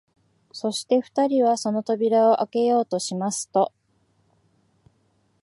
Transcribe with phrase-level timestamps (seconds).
[0.51, 3.71] そして二人はその扉をあけようとしますと、